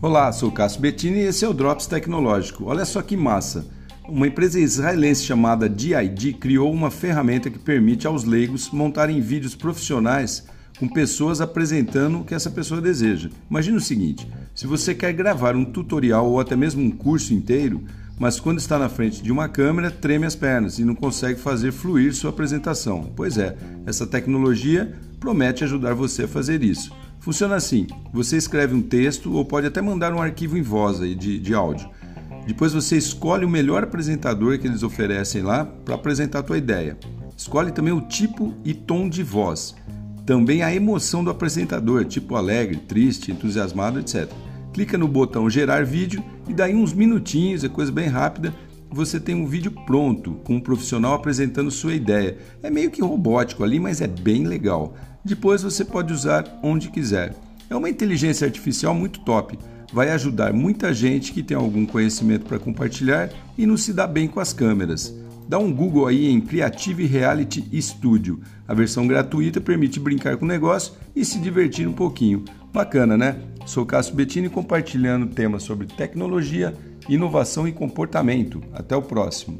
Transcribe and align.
Olá, 0.00 0.30
sou 0.30 0.52
Cássio 0.52 0.80
Bettini 0.80 1.18
e 1.18 1.22
esse 1.22 1.44
é 1.44 1.48
o 1.48 1.52
Drops 1.52 1.88
Tecnológico. 1.88 2.66
Olha 2.66 2.84
só 2.84 3.02
que 3.02 3.16
massa! 3.16 3.66
Uma 4.08 4.28
empresa 4.28 4.60
israelense 4.60 5.24
chamada 5.24 5.68
DID 5.68 6.34
criou 6.34 6.72
uma 6.72 6.88
ferramenta 6.88 7.50
que 7.50 7.58
permite 7.58 8.06
aos 8.06 8.22
leigos 8.22 8.70
montarem 8.70 9.20
vídeos 9.20 9.56
profissionais 9.56 10.46
com 10.78 10.86
pessoas 10.86 11.40
apresentando 11.40 12.20
o 12.20 12.24
que 12.24 12.32
essa 12.32 12.48
pessoa 12.48 12.80
deseja. 12.80 13.28
Imagina 13.50 13.76
o 13.76 13.80
seguinte: 13.80 14.24
se 14.54 14.68
você 14.68 14.94
quer 14.94 15.12
gravar 15.12 15.56
um 15.56 15.64
tutorial 15.64 16.30
ou 16.30 16.38
até 16.38 16.54
mesmo 16.54 16.80
um 16.80 16.92
curso 16.92 17.34
inteiro, 17.34 17.82
mas 18.20 18.38
quando 18.38 18.60
está 18.60 18.78
na 18.78 18.88
frente 18.88 19.20
de 19.20 19.32
uma 19.32 19.48
câmera 19.48 19.90
treme 19.90 20.26
as 20.26 20.36
pernas 20.36 20.78
e 20.78 20.84
não 20.84 20.94
consegue 20.94 21.40
fazer 21.40 21.72
fluir 21.72 22.14
sua 22.14 22.30
apresentação. 22.30 23.12
Pois 23.16 23.36
é, 23.36 23.56
essa 23.84 24.06
tecnologia 24.06 24.94
promete 25.18 25.64
ajudar 25.64 25.94
você 25.94 26.22
a 26.22 26.28
fazer 26.28 26.62
isso. 26.62 26.92
Funciona 27.20 27.56
assim: 27.56 27.86
você 28.12 28.36
escreve 28.36 28.74
um 28.74 28.82
texto 28.82 29.32
ou 29.32 29.44
pode 29.44 29.66
até 29.66 29.80
mandar 29.80 30.12
um 30.12 30.20
arquivo 30.20 30.56
em 30.56 30.62
voz 30.62 31.00
aí 31.00 31.14
de, 31.14 31.38
de 31.38 31.54
áudio. 31.54 31.88
Depois 32.46 32.72
você 32.72 32.96
escolhe 32.96 33.44
o 33.44 33.48
melhor 33.48 33.84
apresentador 33.84 34.58
que 34.58 34.66
eles 34.66 34.82
oferecem 34.82 35.42
lá 35.42 35.64
para 35.64 35.94
apresentar 35.94 36.38
a 36.38 36.42
tua 36.42 36.56
ideia. 36.56 36.96
Escolhe 37.36 37.70
também 37.70 37.92
o 37.92 38.00
tipo 38.00 38.54
e 38.64 38.72
tom 38.72 39.08
de 39.08 39.22
voz. 39.22 39.74
Também 40.24 40.62
a 40.62 40.74
emoção 40.74 41.22
do 41.22 41.30
apresentador, 41.30 42.04
tipo 42.04 42.36
alegre, 42.36 42.76
triste, 42.76 43.30
entusiasmado, 43.30 44.00
etc. 44.00 44.30
Clica 44.72 44.96
no 44.98 45.06
botão 45.06 45.48
gerar 45.48 45.84
vídeo 45.84 46.22
e 46.48 46.54
daí 46.54 46.74
uns 46.74 46.92
minutinhos, 46.92 47.64
é 47.64 47.68
coisa 47.68 47.92
bem 47.92 48.08
rápida, 48.08 48.54
você 48.90 49.20
tem 49.20 49.34
um 49.34 49.46
vídeo 49.46 49.70
pronto 49.86 50.32
com 50.44 50.56
um 50.56 50.60
profissional 50.60 51.14
apresentando 51.14 51.70
sua 51.70 51.94
ideia. 51.94 52.38
É 52.62 52.70
meio 52.70 52.90
que 52.90 53.02
robótico 53.02 53.62
ali, 53.62 53.78
mas 53.78 54.00
é 54.00 54.06
bem 54.06 54.46
legal. 54.46 54.94
Depois 55.28 55.62
você 55.62 55.84
pode 55.84 56.12
usar 56.12 56.58
onde 56.62 56.88
quiser. 56.88 57.34
É 57.68 57.76
uma 57.76 57.90
inteligência 57.90 58.46
artificial 58.46 58.94
muito 58.94 59.20
top 59.20 59.58
vai 59.92 60.10
ajudar 60.10 60.52
muita 60.52 60.92
gente 60.92 61.32
que 61.32 61.42
tem 61.42 61.56
algum 61.56 61.86
conhecimento 61.86 62.44
para 62.44 62.58
compartilhar 62.58 63.30
e 63.56 63.66
não 63.66 63.76
se 63.76 63.92
dá 63.92 64.06
bem 64.06 64.28
com 64.28 64.40
as 64.40 64.52
câmeras. 64.52 65.14
Dá 65.48 65.58
um 65.58 65.72
Google 65.72 66.06
aí 66.06 66.28
em 66.28 66.40
Creative 66.40 67.06
Reality 67.06 67.64
Studio. 67.80 68.40
A 68.66 68.74
versão 68.74 69.06
gratuita 69.06 69.60
permite 69.60 69.98
brincar 69.98 70.36
com 70.36 70.44
o 70.44 70.48
negócio 70.48 70.92
e 71.16 71.24
se 71.24 71.38
divertir 71.38 71.88
um 71.88 71.92
pouquinho. 71.92 72.44
Bacana, 72.70 73.16
né? 73.16 73.36
Sou 73.64 73.86
Cássio 73.86 74.14
Bettini 74.14 74.50
compartilhando 74.50 75.26
temas 75.26 75.62
sobre 75.62 75.86
tecnologia, 75.86 76.74
inovação 77.08 77.66
e 77.66 77.72
comportamento. 77.72 78.62
Até 78.74 78.94
o 78.94 79.00
próximo. 79.00 79.58